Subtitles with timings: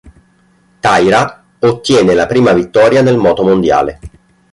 [0.81, 3.99] Taira ottiene la prima vittoria nel motomondiale.